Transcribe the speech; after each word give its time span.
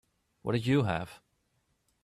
What 0.41 0.53
did 0.53 0.65
you 0.65 0.81
have? 0.81 1.19